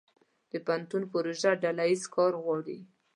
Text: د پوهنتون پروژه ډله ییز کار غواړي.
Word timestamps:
د 0.51 0.53
پوهنتون 0.65 1.03
پروژه 1.13 1.51
ډله 1.63 1.83
ییز 1.89 2.03
کار 2.15 2.33
غواړي. 2.43 2.79